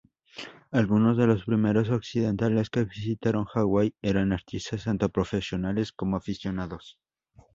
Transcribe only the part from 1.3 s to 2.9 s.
primeros occidentales que